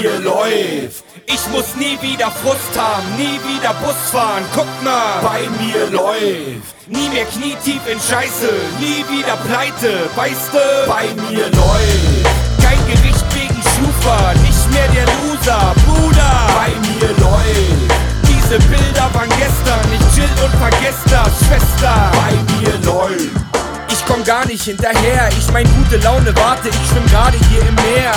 mir 0.00 0.18
läuft. 0.20 1.04
Ich 1.26 1.46
muss 1.52 1.74
nie 1.76 1.98
wieder 2.00 2.30
Frust 2.30 2.74
haben, 2.76 3.04
nie 3.16 3.38
wieder 3.46 3.74
Bus 3.74 3.96
fahren, 4.10 4.44
guck 4.54 4.66
mal. 4.82 5.20
Bei 5.22 5.40
mir 5.62 5.90
läuft. 5.90 6.74
Nie 6.86 7.08
mehr 7.10 7.26
knietief 7.26 7.80
in 7.86 7.98
Scheiße, 7.98 8.50
nie 8.80 9.04
wieder 9.10 9.36
pleite, 9.48 10.08
weißt 10.16 10.52
du? 10.52 10.86
Bei 10.86 11.04
mir 11.28 11.44
läuft. 11.50 12.62
Kein 12.62 12.78
Gericht 12.86 13.24
wegen 13.34 13.60
Schufa, 13.62 14.32
nicht 14.46 14.70
mehr 14.72 14.88
der 14.88 15.04
Loser, 15.04 15.74
Bruder. 15.84 16.32
Bei 16.54 16.70
mir 16.88 17.08
läuft. 17.18 17.92
Diese 18.22 18.58
Bilder 18.68 19.10
waren 19.12 19.28
gestern, 19.30 19.84
ich 19.92 20.14
chill 20.14 20.30
und 20.44 20.54
vergess 20.58 20.96
das, 21.10 21.32
Schwester. 21.46 22.10
Bei 22.12 22.32
mir 22.56 22.74
läuft. 22.86 23.48
Ich 23.90 24.04
komm 24.06 24.24
gar 24.24 24.46
nicht 24.46 24.62
hinterher, 24.62 25.28
ich 25.38 25.52
mein 25.52 25.66
gute 25.74 25.98
Laune 25.98 26.34
warte, 26.36 26.68
ich 26.68 26.88
schwimm 26.90 27.06
gerade 27.06 27.36
hier 27.50 27.60
im 27.60 27.74
Meer. 27.74 28.12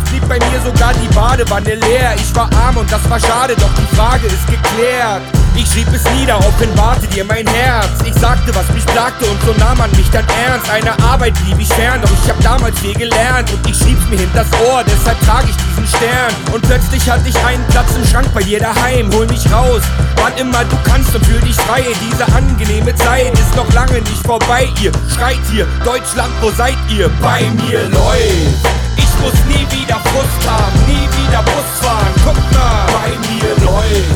Damals 0.00 0.10
blieb 0.10 0.28
bei 0.28 0.38
mir 0.50 0.60
sogar 0.64 0.92
die 0.94 1.14
Badewanne 1.14 1.74
leer. 1.74 2.14
Ich 2.16 2.34
war 2.34 2.48
arm 2.54 2.76
und 2.76 2.90
das 2.90 3.08
war 3.08 3.18
schade, 3.18 3.54
doch 3.56 3.70
die 3.74 3.96
Frage 3.96 4.26
ist 4.26 4.46
geklärt. 4.46 5.22
Ich 5.56 5.66
schrieb 5.68 5.88
es 5.92 6.04
nieder, 6.16 6.38
warte 6.76 7.06
dir 7.08 7.24
mein 7.24 7.46
Herz. 7.46 7.88
Ich 8.04 8.14
sagte, 8.14 8.54
was 8.54 8.68
mich 8.72 8.86
plagte 8.86 9.26
und 9.26 9.40
so 9.42 9.52
nahm 9.58 9.78
man 9.78 9.90
mich 9.92 10.08
dann 10.10 10.24
ernst. 10.46 10.70
Einer 10.70 10.96
Arbeit 11.02 11.34
blieb 11.44 11.58
ich 11.58 11.68
fern, 11.68 12.00
doch 12.00 12.10
ich 12.10 12.30
hab 12.30 12.40
damals 12.40 12.78
viel 12.78 12.94
gelernt 12.94 13.52
und 13.52 13.68
ich 13.68 13.76
schrieb's 13.76 14.06
mir 14.08 14.18
hinters 14.18 14.46
Ohr, 14.68 14.84
deshalb 14.84 15.20
trage 15.26 15.48
ich 15.50 15.56
diesen 15.56 15.86
Stern. 15.86 16.32
Und 16.52 16.62
plötzlich 16.62 17.10
hatte 17.10 17.28
ich 17.28 17.36
einen 17.44 17.64
Platz 17.68 17.94
im 17.96 18.06
Schrank 18.06 18.32
bei 18.32 18.42
dir 18.42 18.60
daheim, 18.60 19.12
hol 19.12 19.26
mich 19.26 19.50
raus, 19.52 19.82
wann 20.16 20.34
immer 20.38 20.64
du 20.64 20.76
kannst 20.84 21.14
und 21.14 21.26
fühl 21.26 21.40
dich 21.40 21.56
frei. 21.56 21.84
Diese 22.08 22.24
angenehme 22.32 22.94
Zeit 22.94 23.32
ist 23.34 23.54
noch 23.56 23.70
lange 23.72 24.00
nicht 24.00 24.24
vorbei, 24.24 24.68
ihr 24.80 24.92
schreit 25.14 25.40
hier, 25.50 25.66
Deutschland, 25.84 26.30
wo 26.40 26.50
seid 26.50 26.78
ihr? 26.88 27.10
Bei 27.20 27.42
mir 27.66 27.88
läuft. 27.88 28.89
Muss 29.22 29.44
nie 29.46 29.66
wieder 29.70 30.00
Frust 30.10 30.42
haben, 30.48 30.78
nie 30.86 31.06
wieder 31.18 31.42
Bus 31.42 31.70
fahren, 31.80 32.14
guck 32.24 32.36
mal. 32.52 32.86
Bei 32.88 33.10
mir 33.28 33.52
läuft. 33.64 34.08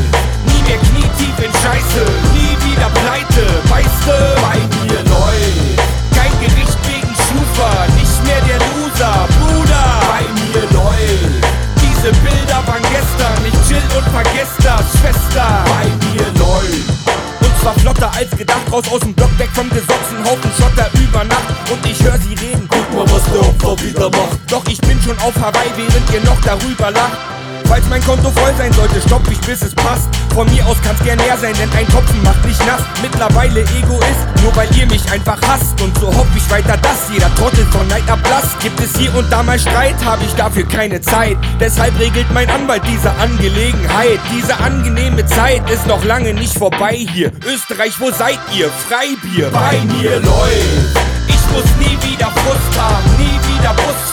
Nie 0.46 0.62
mehr 0.68 0.78
knietief 0.78 1.36
in 1.38 1.52
Scheiße, 1.52 2.04
nie 2.32 2.56
wieder 2.64 2.88
pleite, 3.02 3.44
weißt 3.68 4.02
du? 4.06 4.16
Bei 4.40 4.58
mir 4.80 4.98
läuft. 5.12 5.80
Kein 6.16 6.32
Gericht 6.40 6.78
wegen 6.88 7.14
Schufa, 7.24 7.86
nicht 7.98 8.24
mehr 8.24 8.40
der 8.48 8.58
Loser, 8.58 9.28
Bruder. 9.38 9.84
Bei 10.08 10.24
mir 10.40 10.62
läuft. 10.72 11.44
Diese 11.80 12.10
Bilder 12.20 12.62
waren 12.66 12.82
gestern, 12.82 13.44
ich 13.44 13.68
chill 13.68 13.82
und 13.96 14.06
vergess 14.10 14.52
das, 14.62 15.00
Schwester. 15.00 15.64
Bei 15.66 15.84
mir 16.08 16.26
läuft. 16.38 17.23
Zwar 17.64 17.78
flotter 17.78 18.12
als 18.14 18.30
gedacht, 18.36 18.70
raus 18.70 18.84
aus 18.92 19.00
dem 19.00 19.14
Block, 19.14 19.30
weg 19.38 19.48
vom 19.54 19.70
gesotzen 19.70 20.22
Haufen 20.22 20.50
Schotter 20.58 20.90
über 21.00 21.24
Nacht. 21.24 21.48
Und 21.72 21.86
ich 21.86 21.98
hör 22.02 22.18
sie 22.18 22.34
reden, 22.34 22.68
Guck 22.68 22.92
mal, 22.92 23.10
was 23.10 23.24
der 23.32 23.40
Opfer 23.40 23.82
wieder 23.82 24.10
macht. 24.10 24.38
Doch 24.50 24.62
ich 24.68 24.78
bin 24.82 25.00
schon 25.00 25.18
auf 25.20 25.34
Hawaii, 25.36 25.72
während 25.74 26.12
ihr 26.12 26.20
noch 26.30 26.38
darüber 26.42 26.90
lacht. 26.90 27.33
Falls 27.68 27.86
mein 27.88 28.04
Konto 28.04 28.30
voll 28.30 28.52
sein 28.58 28.72
sollte, 28.72 29.00
stopp 29.00 29.22
ich 29.30 29.40
bis 29.40 29.62
es 29.62 29.74
passt. 29.74 30.08
Von 30.34 30.52
mir 30.52 30.66
aus 30.66 30.76
kann's 30.84 31.00
gern 31.02 31.16
mehr 31.18 31.36
sein, 31.38 31.54
denn 31.58 31.70
ein 31.72 31.86
Tropfen 31.88 32.22
macht 32.22 32.44
nicht 32.44 32.64
nass. 32.66 32.82
Mittlerweile 33.02 33.60
Egoist, 33.60 34.42
nur 34.42 34.54
weil 34.56 34.68
ihr 34.76 34.86
mich 34.86 35.10
einfach 35.10 35.38
hasst. 35.46 35.80
Und 35.80 35.96
so 35.98 36.08
hoff 36.08 36.26
ich 36.36 36.50
weiter, 36.50 36.76
dass 36.78 37.10
jeder 37.12 37.34
Trottel 37.36 37.64
von 37.66 37.86
Neid 37.88 38.08
ablasst. 38.10 38.58
Gibt 38.60 38.80
es 38.80 38.96
hier 38.96 39.14
und 39.14 39.30
da 39.30 39.42
mal 39.42 39.58
Streit, 39.58 39.96
habe 40.04 40.24
ich 40.24 40.34
dafür 40.34 40.66
keine 40.68 41.00
Zeit. 41.00 41.36
Deshalb 41.60 41.98
regelt 41.98 42.30
mein 42.32 42.50
Anwalt 42.50 42.82
diese 42.86 43.10
Angelegenheit. 43.16 44.20
Diese 44.36 44.58
angenehme 44.58 45.24
Zeit 45.26 45.68
ist 45.70 45.86
noch 45.86 46.04
lange 46.04 46.34
nicht 46.34 46.56
vorbei 46.56 47.06
hier. 47.12 47.32
Österreich, 47.46 47.94
wo 47.98 48.10
seid 48.10 48.38
ihr? 48.54 48.70
Freibier. 48.88 49.50
Bei 49.50 49.78
mir 49.94 50.20
läuft. 50.20 50.98
Ich 51.28 51.50
muss 51.52 51.64
nie 51.78 51.96
wieder 52.10 52.30
Frust 52.30 52.78
haben, 52.78 53.16
nie 53.16 53.38
wieder 53.56 53.72
Bus 53.74 54.03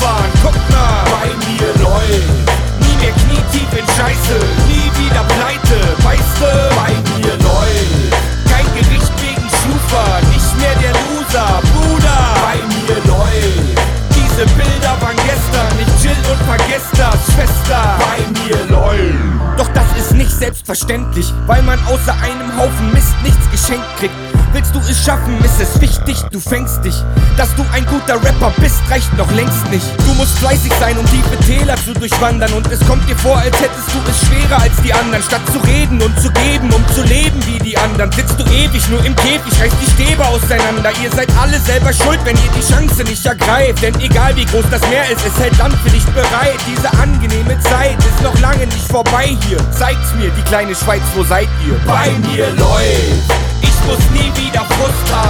selbstverständlich, 20.41 21.31
weil 21.45 21.61
man 21.61 21.77
außer 21.85 22.13
einem 22.13 22.57
Haufen 22.57 22.91
Mist 22.93 23.13
nichts 23.21 23.45
geschenkt 23.51 23.85
kriegt. 23.99 24.15
Willst 24.53 24.75
du 24.75 24.79
es 24.79 25.05
schaffen, 25.05 25.37
ist 25.45 25.61
es 25.61 25.79
wichtig, 25.79 26.17
du 26.31 26.39
fängst 26.39 26.83
dich. 26.83 26.95
Dass 27.37 27.53
du 27.55 27.63
ein 27.71 27.85
guter 27.85 28.15
Rapper 28.15 28.51
bist, 28.57 28.81
reicht 28.89 29.15
noch 29.17 29.31
längst 29.31 29.69
nicht. 29.69 29.85
Du 30.05 30.13
musst 30.15 30.37
fleißig 30.39 30.73
sein, 30.79 30.97
um 30.97 31.05
tiefe 31.05 31.37
Täler 31.45 31.75
zu 31.77 31.93
durchwandern. 31.93 32.51
Und 32.53 32.69
es 32.69 32.79
kommt 32.85 33.07
dir 33.07 33.15
vor, 33.15 33.37
als 33.37 33.55
hättest 33.61 33.87
du 33.93 33.99
es 34.09 34.27
schwerer 34.27 34.61
als 34.61 34.75
die 34.83 34.91
anderen. 34.91 35.23
Statt 35.23 35.41
zu 35.53 35.59
reden 35.59 36.01
und 36.01 36.19
zu 36.19 36.29
geben, 36.31 36.73
um 36.73 36.83
zu 36.93 37.03
leben 37.03 37.39
wie 37.45 37.59
die 37.59 37.77
anderen, 37.77 38.11
sitzt 38.11 38.37
du 38.37 38.43
ewig 38.51 38.89
nur 38.89 39.05
im 39.05 39.15
Käfig, 39.15 39.61
reißt 39.61 39.75
die 39.79 39.91
Stäbe 39.91 40.27
auseinander. 40.27 40.91
Ihr 41.01 41.11
seid 41.11 41.29
alle 41.39 41.57
selber 41.59 41.93
schuld, 41.93 42.19
wenn 42.25 42.35
ihr 42.35 42.51
die 42.57 42.73
Chance 42.73 43.03
nicht 43.03 43.25
ergreift. 43.25 43.81
Denn 43.81 43.97
egal 44.01 44.35
wie 44.35 44.45
groß 44.45 44.65
das 44.69 44.81
Meer 44.89 45.09
ist, 45.09 45.25
es 45.25 45.39
hält 45.39 45.57
Land 45.59 45.75
für 45.81 45.91
dich 45.91 46.05
bereit. 46.07 46.59
Diese 46.67 46.91
angenehme 46.99 47.57
Zeit 47.61 47.97
ist 47.99 48.21
noch 48.21 48.30
nicht 48.65 48.87
vorbei 48.91 49.37
hier. 49.47 49.57
Zeigt's 49.71 50.13
mir, 50.17 50.29
die 50.31 50.41
kleine 50.43 50.75
Schweiz, 50.75 51.01
wo 51.15 51.23
seid 51.23 51.47
ihr? 51.65 51.75
Bei 51.85 52.09
mir 52.31 52.49
läuft. 52.51 53.31
Ich 53.61 53.87
muss 53.87 53.99
nie 54.11 54.31
wieder 54.43 54.65
Frust 54.65 55.13
haben, 55.13 55.20